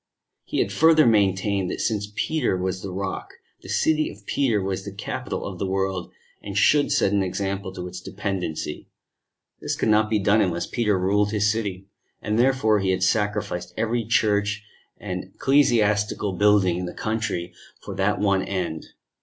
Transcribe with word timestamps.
He 0.45 0.57
had 0.61 0.71
further 0.71 1.05
maintained 1.05 1.69
that 1.69 1.79
since 1.79 2.11
Peter 2.15 2.57
was 2.57 2.81
the 2.81 2.89
Rock, 2.89 3.35
the 3.61 3.69
City 3.69 4.09
of 4.09 4.25
Peter 4.25 4.59
was 4.59 4.83
the 4.83 4.91
Capital 4.91 5.45
of 5.45 5.59
the 5.59 5.67
world, 5.67 6.11
and 6.41 6.57
should 6.57 6.91
set 6.91 7.13
an 7.13 7.21
example 7.21 7.71
to 7.73 7.87
its 7.87 8.01
dependency: 8.01 8.89
this 9.59 9.75
could 9.75 9.89
not 9.89 10.09
be 10.09 10.17
done 10.17 10.41
unless 10.41 10.65
Peter 10.65 10.97
ruled 10.97 11.29
his 11.29 11.51
City, 11.51 11.85
and 12.19 12.39
therefore 12.39 12.79
he 12.79 12.89
had 12.89 13.03
sacrificed 13.03 13.75
every 13.77 14.03
church 14.03 14.63
and 14.97 15.25
ecclesiastical 15.35 16.33
building 16.33 16.77
in 16.79 16.85
the 16.87 16.95
country 16.95 17.53
for 17.83 17.93
that 17.93 18.19
one 18.19 18.41
end. 18.41 18.87